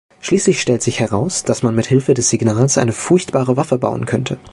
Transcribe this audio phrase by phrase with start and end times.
[0.19, 4.39] Schließlich stellt sich heraus, dass man mithilfe des Signals eine furchtbare Waffe bauen könnte.